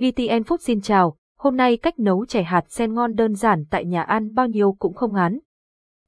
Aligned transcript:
GTN 0.00 0.42
Food 0.42 0.56
xin 0.60 0.80
chào, 0.80 1.16
hôm 1.38 1.56
nay 1.56 1.76
cách 1.76 1.98
nấu 1.98 2.26
chè 2.26 2.42
hạt 2.42 2.64
sen 2.68 2.94
ngon 2.94 3.14
đơn 3.14 3.34
giản 3.34 3.64
tại 3.70 3.84
nhà 3.84 4.02
ăn 4.02 4.34
bao 4.34 4.46
nhiêu 4.46 4.76
cũng 4.78 4.94
không 4.94 5.14
ngán. 5.14 5.38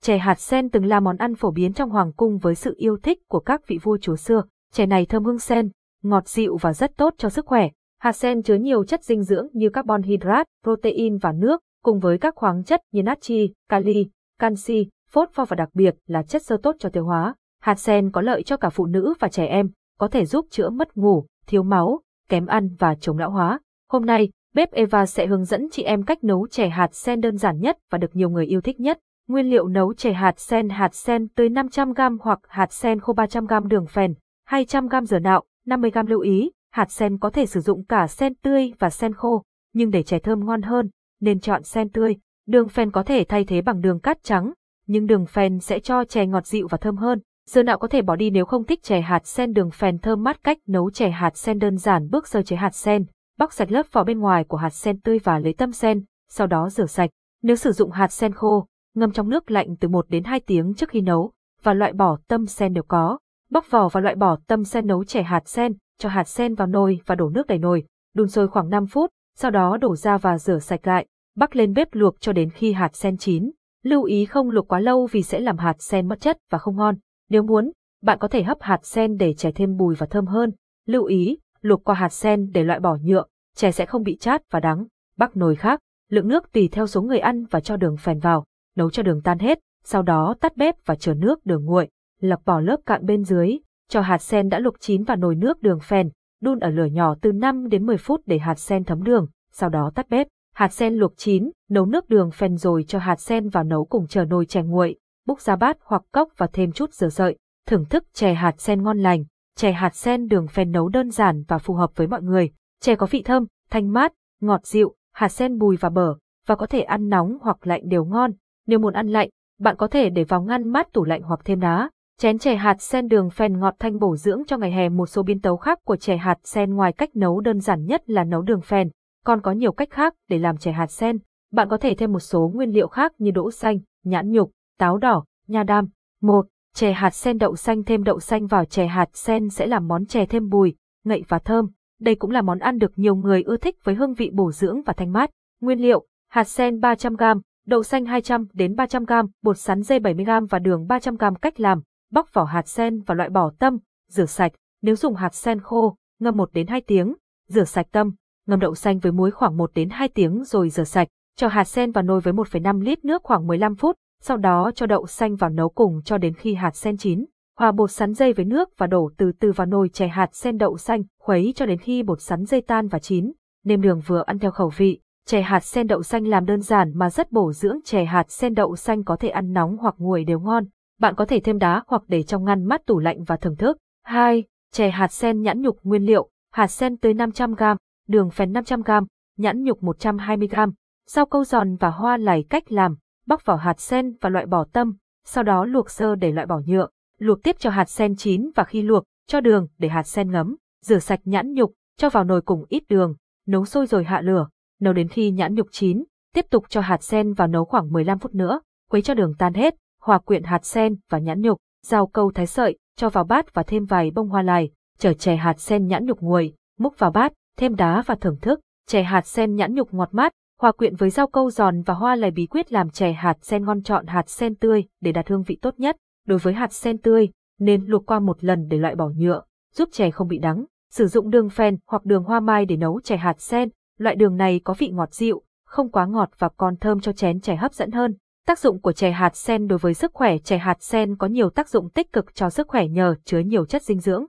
Chè 0.03 0.18
hạt 0.18 0.41
sen 0.41 0.71
từng 0.71 0.84
là 0.84 1.00
món 1.00 1.17
ăn 1.17 1.34
phổ 1.34 1.50
biến 1.50 1.72
trong 1.72 1.91
hoàng 1.91 2.13
cung 2.13 2.39
với 2.39 2.55
sự 2.55 2.75
yêu 2.76 2.97
thích 3.02 3.18
của 3.28 3.41
các 3.41 3.67
vị 3.67 3.78
vua 3.83 3.99
chúa 3.99 4.17
xưa. 4.17 4.42
Chè 4.73 4.86
này 4.86 5.07
thơm 5.07 5.25
hương 5.25 5.39
sen, 5.39 5.70
ngọt 6.02 6.28
dịu 6.28 6.57
và 6.60 6.73
rất 6.73 6.97
tốt 6.97 7.15
cho 7.18 7.28
sức 7.28 7.47
khỏe. 7.47 7.68
Hạt 8.00 8.12
sen 8.12 8.43
chứa 8.43 8.55
nhiều 8.55 8.84
chất 8.84 9.05
dinh 9.05 9.23
dưỡng 9.23 9.46
như 9.52 9.70
carbon 9.70 10.03
hydrate, 10.03 10.51
protein 10.63 11.19
và 11.19 11.33
nước, 11.33 11.61
cùng 11.83 12.01
với 12.01 12.19
các 12.19 12.35
khoáng 12.35 12.65
chất 12.65 12.81
như 12.93 13.03
natri, 13.03 13.53
kali, 13.69 14.07
canxi, 14.39 14.89
phosphor 15.11 15.49
và 15.49 15.55
đặc 15.55 15.69
biệt 15.75 15.95
là 16.07 16.23
chất 16.23 16.43
xơ 16.43 16.57
tốt 16.63 16.77
cho 16.79 16.89
tiêu 16.89 17.05
hóa. 17.05 17.35
Hạt 17.61 17.79
sen 17.79 18.11
có 18.11 18.21
lợi 18.21 18.43
cho 18.43 18.57
cả 18.57 18.71
phụ 18.71 18.87
nữ 18.87 19.15
và 19.21 19.29
trẻ 19.29 19.47
em, 19.47 19.71
có 19.99 20.09
thể 20.09 20.25
giúp 20.25 20.47
chữa 20.51 20.71
mất 20.71 20.97
ngủ, 20.97 21.27
thiếu 21.47 21.63
máu, 21.63 22.01
kém 22.29 22.47
ăn 22.47 22.77
và 22.79 22.95
chống 22.95 23.19
lão 23.19 23.31
hóa. 23.31 23.59
Hôm 23.93 24.07
nay, 24.07 24.29
bếp 24.55 24.73
Eva 24.73 25.07
sẽ 25.07 25.27
hướng 25.27 25.45
dẫn 25.45 25.69
chị 25.71 25.82
em 25.82 26.03
cách 26.03 26.25
nấu 26.25 26.46
chè 26.46 26.69
hạt 26.69 26.95
sen 26.95 27.21
đơn 27.21 27.37
giản 27.37 27.61
nhất 27.61 27.79
và 27.91 27.99
được 27.99 28.17
nhiều 28.17 28.31
người 28.31 28.46
yêu 28.46 28.61
thích 28.61 28.81
nhất. 28.81 28.99
Nguyên 29.29 29.50
liệu 29.50 29.69
nấu 29.69 29.95
chè 29.95 30.13
hạt 30.13 30.41
sen 30.41 30.69
hạt 30.69 30.95
sen 30.95 31.29
tới 31.29 31.49
500g 31.49 32.16
hoặc 32.20 32.38
hạt 32.48 32.73
sen 32.73 33.00
khô 33.00 33.14
300g 33.14 33.66
đường 33.66 33.86
phèn, 33.86 34.14
200g 34.48 35.05
dừa 35.05 35.19
nạo, 35.19 35.42
50g 35.66 36.06
lưu 36.09 36.20
ý, 36.20 36.50
hạt 36.70 36.91
sen 36.91 37.19
có 37.19 37.30
thể 37.30 37.47
sử 37.47 37.60
dụng 37.60 37.84
cả 37.84 38.06
sen 38.06 38.34
tươi 38.34 38.73
và 38.78 38.91
sen 38.91 39.14
khô, 39.14 39.42
nhưng 39.74 39.91
để 39.91 40.02
chè 40.02 40.19
thơm 40.19 40.47
ngon 40.47 40.62
hơn, 40.62 40.91
nên 41.20 41.41
chọn 41.41 41.62
sen 41.62 41.88
tươi. 41.88 42.16
Đường 42.47 42.69
phèn 42.69 42.91
có 42.91 43.02
thể 43.02 43.24
thay 43.28 43.45
thế 43.45 43.61
bằng 43.62 43.80
đường 43.80 44.00
cát 44.00 44.22
trắng, 44.22 44.52
nhưng 44.86 45.06
đường 45.06 45.27
phèn 45.27 45.61
sẽ 45.61 45.78
cho 45.78 46.05
chè 46.05 46.27
ngọt 46.27 46.47
dịu 46.47 46.66
và 46.70 46.78
thơm 46.78 46.97
hơn. 46.97 47.20
Dừa 47.48 47.62
nạo 47.62 47.78
có 47.78 47.88
thể 47.88 48.02
bỏ 48.02 48.16
đi 48.16 48.30
nếu 48.30 48.45
không 48.45 48.64
thích 48.64 48.83
chè 48.83 49.00
hạt 49.00 49.27
sen 49.27 49.52
đường 49.52 49.70
phèn 49.70 49.98
thơm 49.98 50.22
mát 50.22 50.45
cách 50.45 50.59
nấu 50.66 50.91
chè 50.91 51.11
hạt 51.11 51.36
sen 51.36 51.59
đơn 51.59 51.77
giản 51.78 52.11
bước 52.11 52.28
sơ 52.28 52.42
chế 52.42 52.56
hạt 52.56 52.74
sen, 52.74 53.05
bóc 53.42 53.52
sạch 53.52 53.73
lớp 53.73 53.87
vỏ 53.92 54.05
bên 54.05 54.19
ngoài 54.19 54.45
của 54.45 54.56
hạt 54.56 54.70
sen 54.70 55.01
tươi 55.01 55.19
và 55.24 55.38
lấy 55.38 55.52
tâm 55.52 55.73
sen, 55.73 56.05
sau 56.28 56.46
đó 56.46 56.69
rửa 56.70 56.87
sạch. 56.87 57.10
Nếu 57.42 57.56
sử 57.56 57.73
dụng 57.73 57.91
hạt 57.91 58.12
sen 58.12 58.33
khô, 58.33 58.66
ngâm 58.94 59.12
trong 59.12 59.28
nước 59.28 59.50
lạnh 59.50 59.77
từ 59.80 59.89
1 59.89 60.08
đến 60.08 60.25
2 60.25 60.41
tiếng 60.41 60.75
trước 60.75 60.89
khi 60.89 61.00
nấu 61.00 61.33
và 61.62 61.75
loại 61.75 61.92
bỏ 61.92 62.19
tâm 62.28 62.47
sen 62.47 62.72
nếu 62.72 62.83
có. 62.89 63.19
Bóc 63.50 63.64
vỏ 63.70 63.89
và 63.89 64.00
loại 64.00 64.14
bỏ 64.14 64.39
tâm 64.47 64.64
sen 64.64 64.86
nấu 64.86 65.05
chảy 65.05 65.22
hạt 65.22 65.48
sen, 65.48 65.72
cho 65.98 66.08
hạt 66.08 66.25
sen 66.25 66.55
vào 66.55 66.66
nồi 66.66 67.00
và 67.06 67.14
đổ 67.14 67.28
nước 67.28 67.47
đầy 67.47 67.58
nồi, 67.58 67.84
đun 68.14 68.28
sôi 68.28 68.48
khoảng 68.48 68.70
5 68.70 68.86
phút, 68.86 69.11
sau 69.36 69.50
đó 69.50 69.77
đổ 69.77 69.97
ra 69.97 70.19
và 70.19 70.38
rửa 70.38 70.59
sạch 70.59 70.86
lại, 70.86 71.06
bắc 71.36 71.56
lên 71.56 71.72
bếp 71.72 71.88
luộc 71.92 72.20
cho 72.20 72.33
đến 72.33 72.50
khi 72.50 72.72
hạt 72.72 72.97
sen 72.97 73.16
chín. 73.16 73.50
Lưu 73.83 74.03
ý 74.03 74.25
không 74.25 74.50
luộc 74.50 74.69
quá 74.69 74.81
lâu 74.81 75.09
vì 75.12 75.22
sẽ 75.22 75.41
làm 75.41 75.59
hạt 75.59 75.77
sen 75.83 76.09
mất 76.09 76.20
chất 76.20 76.38
và 76.50 76.59
không 76.59 76.77
ngon. 76.77 76.94
Nếu 77.31 77.42
muốn, 77.42 77.72
bạn 78.03 78.19
có 78.19 78.28
thể 78.28 78.42
hấp 78.42 78.59
hạt 78.61 78.86
sen 78.86 79.16
để 79.16 79.34
chẻ 79.34 79.53
thêm 79.53 79.77
bùi 79.77 79.94
và 79.94 80.06
thơm 80.06 80.27
hơn. 80.27 80.53
Lưu 80.86 81.05
ý, 81.05 81.38
luộc 81.61 81.84
qua 81.84 81.94
hạt 81.94 82.12
sen 82.12 82.50
để 82.53 82.64
loại 82.64 82.81
bỏ 82.81 82.97
nhựa, 83.03 83.25
chè 83.56 83.72
sẽ 83.72 83.86
không 83.86 84.03
bị 84.03 84.17
chát 84.17 84.50
và 84.50 84.61
đắng. 84.61 84.86
Bắc 85.17 85.36
nồi 85.36 85.56
khác, 85.56 85.81
lượng 86.11 86.28
nước 86.28 86.53
tùy 86.53 86.69
theo 86.72 86.86
số 86.86 87.03
người 87.03 87.19
ăn 87.19 87.45
và 87.45 87.61
cho 87.61 87.77
đường 87.77 87.97
phèn 87.97 88.19
vào, 88.19 88.44
nấu 88.77 88.91
cho 88.91 89.03
đường 89.03 89.22
tan 89.22 89.39
hết, 89.39 89.59
sau 89.84 90.03
đó 90.03 90.34
tắt 90.41 90.56
bếp 90.56 90.75
và 90.86 90.94
chờ 90.94 91.14
nước 91.14 91.47
đường 91.47 91.64
nguội, 91.64 91.89
lọc 92.20 92.44
bỏ 92.44 92.61
lớp 92.61 92.77
cạn 92.86 93.06
bên 93.06 93.25
dưới, 93.25 93.59
cho 93.89 94.00
hạt 94.00 94.19
sen 94.19 94.48
đã 94.48 94.59
luộc 94.59 94.81
chín 94.81 95.05
vào 95.05 95.17
nồi 95.17 95.34
nước 95.34 95.62
đường 95.62 95.81
phèn, 95.81 96.11
đun 96.41 96.59
ở 96.59 96.70
lửa 96.70 96.84
nhỏ 96.84 97.14
từ 97.20 97.33
5 97.33 97.69
đến 97.69 97.86
10 97.86 97.97
phút 97.97 98.20
để 98.27 98.39
hạt 98.39 98.59
sen 98.59 98.84
thấm 98.84 99.03
đường, 99.03 99.27
sau 99.53 99.69
đó 99.69 99.91
tắt 99.94 100.09
bếp. 100.11 100.27
Hạt 100.55 100.72
sen 100.72 100.94
luộc 100.94 101.12
chín, 101.16 101.50
nấu 101.70 101.87
nước 101.87 102.09
đường 102.09 102.31
phèn 102.31 102.56
rồi 102.56 102.84
cho 102.89 102.98
hạt 102.98 103.20
sen 103.20 103.48
vào 103.48 103.64
nấu 103.64 103.84
cùng 103.84 104.06
chờ 104.06 104.25
nồi 104.25 104.47
chè 104.47 104.62
nguội, 104.62 104.97
búc 105.27 105.41
ra 105.41 105.56
bát 105.56 105.77
hoặc 105.84 106.03
cốc 106.12 106.28
và 106.37 106.47
thêm 106.53 106.72
chút 106.72 106.92
dừa 106.92 107.09
sợi. 107.09 107.37
Thưởng 107.66 107.84
thức 107.84 108.05
chè 108.14 108.34
hạt 108.34 108.61
sen 108.61 108.83
ngon 108.83 108.98
lành, 108.98 109.25
chè 109.56 109.72
hạt 109.72 109.94
sen 109.94 110.28
đường 110.28 110.48
phèn 110.48 110.72
nấu 110.72 110.89
đơn 110.89 111.11
giản 111.11 111.44
và 111.48 111.59
phù 111.59 111.75
hợp 111.75 111.91
với 111.97 112.06
mọi 112.06 112.22
người. 112.22 112.50
Chè 112.83 112.97
có 112.97 113.06
vị 113.11 113.22
thơm, 113.22 113.47
thanh 113.70 113.92
mát, 113.92 114.12
ngọt 114.41 114.66
dịu, 114.66 114.94
hạt 115.12 115.28
sen 115.28 115.58
bùi 115.58 115.77
và 115.77 115.88
bở, 115.88 116.14
và 116.47 116.55
có 116.55 116.66
thể 116.66 116.80
ăn 116.80 117.08
nóng 117.08 117.38
hoặc 117.41 117.66
lạnh 117.66 117.83
đều 117.88 118.05
ngon. 118.05 118.33
Nếu 118.66 118.78
muốn 118.78 118.94
ăn 118.94 119.08
lạnh, 119.08 119.28
bạn 119.61 119.77
có 119.77 119.86
thể 119.86 120.11
để 120.11 120.25
vào 120.25 120.42
ngăn 120.42 120.69
mát 120.69 120.92
tủ 120.92 121.05
lạnh 121.05 121.22
hoặc 121.22 121.41
thêm 121.44 121.60
đá. 121.60 121.91
Chén 122.19 122.38
chè 122.38 122.54
hạt 122.54 122.82
sen 122.82 123.09
đường 123.09 123.31
phèn 123.31 123.59
ngọt 123.59 123.75
thanh 123.78 123.98
bổ 123.98 124.16
dưỡng 124.16 124.43
cho 124.47 124.56
ngày 124.56 124.72
hè 124.72 124.88
một 124.88 125.06
số 125.06 125.22
biến 125.22 125.41
tấu 125.41 125.56
khác 125.56 125.78
của 125.84 125.97
chè 125.97 126.16
hạt 126.16 126.38
sen 126.44 126.75
ngoài 126.75 126.93
cách 126.93 127.16
nấu 127.16 127.41
đơn 127.41 127.60
giản 127.60 127.84
nhất 127.84 128.10
là 128.10 128.25
nấu 128.25 128.43
đường 128.43 128.60
phèn, 128.60 128.91
còn 129.25 129.41
có 129.41 129.53
nhiều 129.53 129.72
cách 129.72 129.91
khác 129.91 130.14
để 130.28 130.38
làm 130.38 130.56
chè 130.56 130.72
hạt 130.72 130.91
sen. 130.91 131.19
Bạn 131.53 131.69
có 131.69 131.76
thể 131.76 131.94
thêm 131.94 132.12
một 132.12 132.20
số 132.20 132.50
nguyên 132.54 132.70
liệu 132.70 132.88
khác 132.88 133.12
như 133.19 133.31
đỗ 133.31 133.50
xanh, 133.50 133.78
nhãn 134.04 134.31
nhục, 134.31 134.50
táo 134.78 134.99
đỏ, 134.99 135.25
nha 135.47 135.62
đam. 135.62 135.88
Một, 136.20 136.47
Chè 136.75 136.93
hạt 136.93 137.10
sen 137.10 137.38
đậu 137.38 137.56
xanh 137.56 137.84
thêm 137.84 138.04
đậu 138.04 138.20
xanh 138.20 138.47
vào 138.47 138.64
chè 138.64 138.87
hạt 138.87 139.09
sen 139.12 139.50
sẽ 139.50 139.66
làm 139.66 139.88
món 139.88 140.06
chè 140.06 140.26
thêm 140.26 140.49
bùi, 140.49 140.75
ngậy 141.04 141.25
và 141.28 141.38
thơm. 141.38 141.70
Đây 142.02 142.14
cũng 142.14 142.30
là 142.30 142.42
món 142.42 142.58
ăn 142.58 142.78
được 142.78 142.92
nhiều 142.96 143.14
người 143.14 143.42
ưa 143.42 143.56
thích 143.56 143.84
với 143.84 143.94
hương 143.94 144.14
vị 144.14 144.30
bổ 144.32 144.52
dưỡng 144.52 144.82
và 144.82 144.92
thanh 144.92 145.12
mát. 145.12 145.30
Nguyên 145.60 145.78
liệu: 145.78 146.06
hạt 146.30 146.44
sen 146.44 146.78
300g, 146.80 147.40
đậu 147.66 147.82
xanh 147.82 148.04
200 148.04 148.46
đến 148.52 148.74
300g, 148.74 149.28
bột 149.42 149.58
sắn 149.58 149.82
dây 149.82 149.98
70g 149.98 150.46
và 150.46 150.58
đường 150.58 150.86
300g. 150.86 151.34
Cách 151.34 151.60
làm: 151.60 151.82
bóc 152.10 152.28
vỏ 152.32 152.44
hạt 152.44 152.68
sen 152.68 153.00
và 153.00 153.14
loại 153.14 153.28
bỏ 153.28 153.50
tâm, 153.58 153.78
rửa 154.08 154.24
sạch. 154.24 154.52
Nếu 154.82 154.96
dùng 154.96 155.14
hạt 155.14 155.34
sen 155.34 155.60
khô, 155.60 155.96
ngâm 156.20 156.36
1 156.36 156.52
đến 156.52 156.66
2 156.66 156.80
tiếng, 156.80 157.14
rửa 157.48 157.64
sạch 157.64 157.86
tâm, 157.92 158.12
ngâm 158.46 158.60
đậu 158.60 158.74
xanh 158.74 158.98
với 158.98 159.12
muối 159.12 159.30
khoảng 159.30 159.56
1 159.56 159.70
đến 159.74 159.90
2 159.90 160.08
tiếng 160.08 160.44
rồi 160.44 160.70
rửa 160.70 160.84
sạch. 160.84 161.08
Cho 161.36 161.48
hạt 161.48 161.64
sen 161.64 161.92
vào 161.92 162.04
nồi 162.04 162.20
với 162.20 162.32
1,5 162.32 162.80
lít 162.80 163.04
nước 163.04 163.22
khoảng 163.22 163.46
15 163.46 163.74
phút, 163.74 163.96
sau 164.20 164.36
đó 164.36 164.70
cho 164.74 164.86
đậu 164.86 165.06
xanh 165.06 165.36
vào 165.36 165.50
nấu 165.50 165.69
cùng 165.69 166.00
cho 166.04 166.19
đến 166.19 166.34
khi 166.34 166.54
hạt 166.54 166.76
sen 166.76 166.96
chín. 166.96 167.24
Hòa 167.58 167.72
bột 167.72 167.90
sắn 167.90 168.14
dây 168.14 168.32
với 168.32 168.44
nước 168.44 168.78
và 168.78 168.86
đổ 168.86 169.10
từ 169.16 169.32
từ 169.40 169.52
vào 169.52 169.66
nồi 169.66 169.88
chè 169.88 170.08
hạt 170.08 170.34
sen 170.34 170.58
đậu 170.58 170.78
xanh, 170.78 171.02
khuấy 171.18 171.52
cho 171.56 171.66
đến 171.66 171.78
khi 171.78 172.02
bột 172.02 172.20
sắn 172.20 172.44
dây 172.44 172.60
tan 172.60 172.88
và 172.88 172.98
chín. 172.98 173.32
Nêm 173.64 173.80
đường 173.80 174.00
vừa 174.06 174.22
ăn 174.26 174.38
theo 174.38 174.50
khẩu 174.50 174.72
vị. 174.76 175.00
Chè 175.26 175.42
hạt 175.42 175.60
sen 175.60 175.86
đậu 175.86 176.02
xanh 176.02 176.26
làm 176.26 176.46
đơn 176.46 176.60
giản 176.60 176.92
mà 176.94 177.10
rất 177.10 177.32
bổ 177.32 177.52
dưỡng. 177.52 177.78
Chè 177.84 178.04
hạt 178.04 178.30
sen 178.30 178.54
đậu 178.54 178.76
xanh 178.76 179.04
có 179.04 179.16
thể 179.16 179.28
ăn 179.28 179.52
nóng 179.52 179.76
hoặc 179.76 179.94
nguội 179.98 180.24
đều 180.24 180.40
ngon. 180.40 180.64
Bạn 181.00 181.14
có 181.14 181.24
thể 181.24 181.40
thêm 181.40 181.58
đá 181.58 181.82
hoặc 181.86 182.02
để 182.08 182.22
trong 182.22 182.44
ngăn 182.44 182.64
mát 182.64 182.86
tủ 182.86 182.98
lạnh 182.98 183.24
và 183.24 183.36
thưởng 183.36 183.56
thức. 183.56 183.78
2. 184.04 184.44
Chè 184.72 184.90
hạt 184.90 185.12
sen 185.12 185.42
nhãn 185.42 185.60
nhục 185.60 185.78
nguyên 185.82 186.02
liệu, 186.02 186.28
hạt 186.52 186.66
sen 186.66 186.96
tới 186.96 187.14
500g, 187.14 187.76
đường 188.08 188.30
phèn 188.30 188.52
500g, 188.52 189.06
nhãn 189.38 189.62
nhục 189.62 189.82
120g, 189.82 190.72
rau 191.06 191.26
câu 191.26 191.44
giòn 191.44 191.76
và 191.76 191.90
hoa 191.90 192.16
lải 192.16 192.44
cách 192.50 192.72
làm, 192.72 192.96
bóc 193.26 193.44
vỏ 193.44 193.56
hạt 193.56 193.80
sen 193.80 194.16
và 194.20 194.28
loại 194.28 194.46
bỏ 194.46 194.64
tâm, 194.72 194.96
sau 195.24 195.44
đó 195.44 195.64
luộc 195.64 195.90
sơ 195.90 196.14
để 196.14 196.32
loại 196.32 196.46
bỏ 196.46 196.60
nhựa, 196.66 196.88
luộc 197.22 197.43
tiếp 197.43 197.56
cho 197.59 197.71
hạt 197.71 197.91
sen 197.91 198.16
chín 198.16 198.50
và 198.55 198.65
khi 198.65 198.83
luộc, 198.83 199.05
cho 199.27 199.41
đường 199.41 199.66
để 199.78 199.88
hạt 199.88 200.03
sen 200.03 200.31
ngấm, 200.31 200.56
rửa 200.84 200.99
sạch 200.99 201.21
nhãn 201.25 201.53
nhục, 201.53 201.72
cho 201.97 202.10
vào 202.10 202.25
nồi 202.25 202.43
cùng 202.43 202.65
ít 202.69 202.83
đường, 202.88 203.15
nấu 203.47 203.65
sôi 203.65 203.87
rồi 203.87 204.05
hạ 204.05 204.21
lửa, 204.21 204.49
nấu 204.81 204.93
đến 204.93 205.09
khi 205.09 205.31
nhãn 205.31 205.55
nhục 205.55 205.66
chín, 205.71 206.05
tiếp 206.34 206.47
tục 206.50 206.65
cho 206.69 206.81
hạt 206.81 207.03
sen 207.03 207.32
vào 207.32 207.49
nấu 207.49 207.65
khoảng 207.65 207.93
15 207.93 208.19
phút 208.19 208.34
nữa, 208.34 208.61
quấy 208.91 209.03
cho 209.03 209.15
đường 209.15 209.34
tan 209.38 209.55
hết, 209.55 209.75
hòa 210.00 210.19
quyện 210.19 210.43
hạt 210.43 210.65
sen 210.65 210.97
và 211.11 211.19
nhãn 211.19 211.41
nhục, 211.41 211.59
rau 211.87 212.06
câu 212.06 212.32
thái 212.34 212.47
sợi, 212.47 212.78
cho 212.97 213.09
vào 213.09 213.25
bát 213.25 213.55
và 213.55 213.62
thêm 213.62 213.84
vài 213.84 214.11
bông 214.11 214.28
hoa 214.28 214.43
lài, 214.43 214.71
chở 214.99 215.12
chè 215.12 215.37
hạt 215.37 215.61
sen 215.61 215.87
nhãn 215.87 216.06
nhục 216.06 216.21
nguội, 216.21 216.55
múc 216.78 216.99
vào 216.99 217.11
bát, 217.11 217.32
thêm 217.56 217.75
đá 217.77 218.03
và 218.06 218.15
thưởng 218.15 218.38
thức, 218.43 218.61
chè 218.87 219.03
hạt 219.03 219.27
sen 219.27 219.55
nhãn 219.55 219.75
nhục 219.75 219.94
ngọt 219.94 220.09
mát, 220.12 220.32
Hòa 220.61 220.72
quyện 220.72 220.97
với 220.97 221.11
rau 221.11 221.27
câu 221.27 221.50
giòn 221.50 221.82
và 221.82 221.94
hoa 221.94 222.16
lài 222.16 222.31
bí 222.31 222.47
quyết 222.47 222.72
làm 222.72 222.91
chè 222.91 223.12
hạt 223.12 223.38
sen 223.43 223.65
ngon 223.65 223.82
chọn 223.82 224.06
hạt 224.06 224.31
sen 224.31 224.55
tươi 224.55 224.84
để 225.00 225.12
đạt 225.12 225.28
hương 225.28 225.43
vị 225.43 225.59
tốt 225.62 225.75
nhất. 225.78 225.97
Đối 226.27 226.38
với 226.38 226.55
hạt 226.55 226.72
sen 226.72 226.99
tươi, 226.99 227.28
nên 227.59 227.87
luộc 227.87 228.06
qua 228.06 228.21
một 228.21 228.44
lần 228.44 228.69
để 228.69 228.78
loại 228.78 228.94
bỏ 228.94 229.10
nhựa, 229.16 229.43
giúp 229.75 229.88
chè 229.93 230.10
không 230.10 230.28
bị 230.28 230.38
đắng. 230.38 230.65
Sử 230.91 231.06
dụng 231.06 231.31
đường 231.31 231.50
phèn 231.50 231.77
hoặc 231.87 232.05
đường 232.05 232.25
hoa 232.25 232.41
mai 232.41 232.66
để 232.66 232.77
nấu 232.77 233.00
chè 233.00 233.16
hạt 233.16 233.41
sen, 233.41 233.69
loại 233.99 234.16
đường 234.16 234.37
này 234.37 234.61
có 234.65 234.75
vị 234.78 234.88
ngọt 234.88 235.15
dịu, 235.15 235.43
không 235.66 235.91
quá 235.91 236.06
ngọt 236.06 236.31
và 236.38 236.49
còn 236.49 236.77
thơm 236.77 237.00
cho 237.00 237.12
chén 237.12 237.41
chè 237.41 237.56
hấp 237.56 237.75
dẫn 237.75 237.91
hơn. 237.91 238.16
Tác 238.47 238.59
dụng 238.59 238.81
của 238.81 238.93
chè 238.93 239.11
hạt 239.11 239.37
sen 239.37 239.69
đối 239.69 239.78
với 239.78 239.94
sức 239.94 240.11
khỏe 240.15 240.38
chè 240.38 240.59
hạt 240.59 240.82
sen 240.82 241.16
có 241.16 241.27
nhiều 241.27 241.50
tác 241.50 241.69
dụng 241.69 241.91
tích 241.91 242.12
cực 242.12 242.34
cho 242.34 242.50
sức 242.50 242.69
khỏe 242.69 242.88
nhờ 242.88 243.15
chứa 243.25 243.38
nhiều 243.38 243.66
chất 243.66 243.82
dinh 243.82 244.00
dưỡng. 244.00 244.27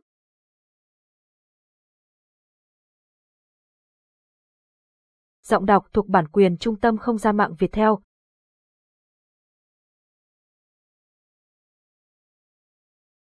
Giọng 5.43 5.65
đọc 5.65 5.85
thuộc 5.93 6.07
bản 6.07 6.27
quyền 6.27 6.57
Trung 6.57 6.75
tâm 6.75 6.97
Không 6.97 7.17
gian 7.17 7.37
mạng 7.37 7.55
Việt 7.59 7.71
Theo. 7.71 7.99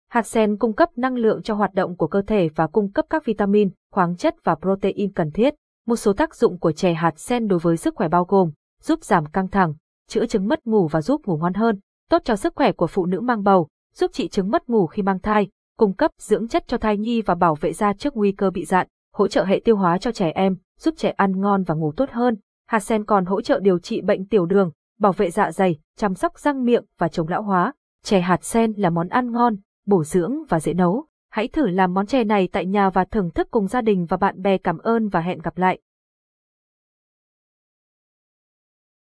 Hạt 0.09 0.27
sen 0.27 0.57
cung 0.57 0.73
cấp 0.73 0.89
năng 0.95 1.15
lượng 1.15 1.41
cho 1.41 1.53
hoạt 1.53 1.73
động 1.73 1.95
của 1.95 2.07
cơ 2.07 2.21
thể 2.21 2.49
và 2.55 2.67
cung 2.67 2.91
cấp 2.91 3.05
các 3.09 3.25
vitamin, 3.25 3.69
khoáng 3.91 4.15
chất 4.15 4.35
và 4.43 4.55
protein 4.55 5.13
cần 5.13 5.31
thiết. 5.31 5.53
Một 5.87 5.95
số 5.95 6.13
tác 6.13 6.35
dụng 6.35 6.59
của 6.59 6.71
chè 6.71 6.93
hạt 6.93 7.19
sen 7.19 7.47
đối 7.47 7.59
với 7.59 7.77
sức 7.77 7.95
khỏe 7.95 8.07
bao 8.07 8.25
gồm 8.25 8.51
giúp 8.81 9.03
giảm 9.03 9.25
căng 9.25 9.47
thẳng, 9.47 9.73
chữa 10.07 10.25
chứng 10.25 10.47
mất 10.47 10.67
ngủ 10.67 10.87
và 10.87 11.01
giúp 11.01 11.21
ngủ 11.25 11.37
ngon 11.37 11.53
hơn, 11.53 11.79
tốt 12.09 12.21
cho 12.25 12.35
sức 12.35 12.53
khỏe 12.55 12.71
của 12.71 12.87
phụ 12.87 13.05
nữ 13.05 13.19
mang 13.19 13.43
bầu, 13.43 13.67
giúp 13.93 14.11
trị 14.13 14.27
chứng 14.27 14.49
mất 14.49 14.69
ngủ 14.69 14.87
khi 14.87 15.01
mang 15.01 15.19
thai, 15.19 15.47
cung 15.77 15.93
cấp 15.93 16.11
dưỡng 16.19 16.47
chất 16.47 16.63
cho 16.67 16.77
thai 16.77 16.97
nhi 16.97 17.21
và 17.21 17.35
bảo 17.35 17.55
vệ 17.55 17.73
da 17.73 17.93
trước 17.93 18.17
nguy 18.17 18.31
cơ 18.31 18.49
bị 18.49 18.65
dạn, 18.65 18.87
hỗ 19.13 19.27
trợ 19.27 19.43
hệ 19.43 19.61
tiêu 19.65 19.75
hóa 19.75 19.97
cho 19.97 20.11
trẻ 20.11 20.31
em, 20.35 20.57
giúp 20.79 20.93
trẻ 20.97 21.09
ăn 21.09 21.41
ngon 21.41 21.63
và 21.63 21.75
ngủ 21.75 21.91
tốt 21.97 22.09
hơn. 22.11 22.37
Hạt 22.67 22.79
sen 22.79 23.05
còn 23.05 23.25
hỗ 23.25 23.41
trợ 23.41 23.59
điều 23.59 23.79
trị 23.79 24.01
bệnh 24.01 24.27
tiểu 24.27 24.45
đường, 24.45 24.71
bảo 24.99 25.11
vệ 25.11 25.29
dạ 25.29 25.51
dày, 25.51 25.79
chăm 25.97 26.15
sóc 26.15 26.39
răng 26.39 26.65
miệng 26.65 26.83
và 26.97 27.07
chống 27.07 27.27
lão 27.27 27.41
hóa. 27.41 27.73
Chè 28.03 28.19
hạt 28.19 28.43
sen 28.43 28.73
là 28.77 28.89
món 28.89 29.07
ăn 29.07 29.31
ngon, 29.31 29.55
bổ 29.89 30.03
dưỡng 30.03 30.33
và 30.49 30.59
dễ 30.59 30.73
nấu. 30.73 31.05
Hãy 31.31 31.47
thử 31.47 31.67
làm 31.67 31.93
món 31.93 32.05
chè 32.05 32.23
này 32.23 32.49
tại 32.51 32.65
nhà 32.65 32.89
và 32.89 33.05
thưởng 33.05 33.29
thức 33.31 33.47
cùng 33.51 33.67
gia 33.67 33.81
đình 33.81 34.05
và 34.09 34.17
bạn 34.17 34.41
bè 34.41 34.57
cảm 34.57 34.77
ơn 34.77 35.07
và 35.07 35.19
hẹn 35.19 35.39
gặp 35.39 35.57
lại. 35.57 35.79